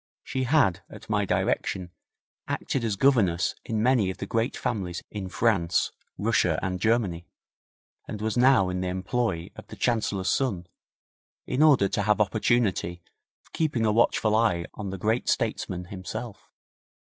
[0.23, 1.91] She had, at my direction,
[2.47, 7.27] acted as governess in many of the great families in France, Russia and Germany,
[8.07, 10.65] and was now in the employ of the Chancellor's son,
[11.45, 13.03] in order to have opportunity
[13.43, 16.51] of keeping a watchful eye on the great statesman himself.